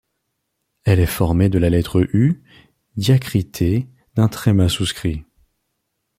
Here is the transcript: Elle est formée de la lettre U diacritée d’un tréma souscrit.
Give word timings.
Elle 0.83 0.99
est 0.99 1.05
formée 1.05 1.47
de 1.47 1.59
la 1.59 1.69
lettre 1.69 2.07
U 2.15 2.41
diacritée 2.97 3.87
d’un 4.15 4.29
tréma 4.29 4.67
souscrit. 4.67 5.25